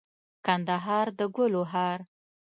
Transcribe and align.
کندهار 0.45 1.07
دګلو 1.19 1.61
هار 1.71 1.99